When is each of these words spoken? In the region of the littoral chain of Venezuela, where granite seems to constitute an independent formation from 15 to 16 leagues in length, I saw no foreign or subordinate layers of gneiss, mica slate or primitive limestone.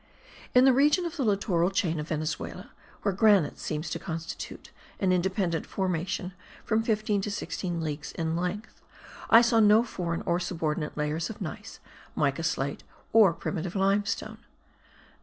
In 0.55 0.65
the 0.65 0.73
region 0.73 1.05
of 1.05 1.15
the 1.15 1.23
littoral 1.23 1.69
chain 1.69 1.99
of 1.99 2.07
Venezuela, 2.07 2.71
where 3.03 3.13
granite 3.13 3.59
seems 3.59 3.87
to 3.91 3.99
constitute 3.99 4.71
an 4.99 5.11
independent 5.13 5.67
formation 5.67 6.33
from 6.65 6.81
15 6.81 7.21
to 7.21 7.29
16 7.29 7.81
leagues 7.83 8.11
in 8.13 8.35
length, 8.35 8.81
I 9.29 9.43
saw 9.43 9.59
no 9.59 9.83
foreign 9.83 10.23
or 10.23 10.39
subordinate 10.39 10.97
layers 10.97 11.29
of 11.29 11.39
gneiss, 11.39 11.79
mica 12.15 12.41
slate 12.41 12.83
or 13.13 13.31
primitive 13.31 13.75
limestone. 13.75 14.39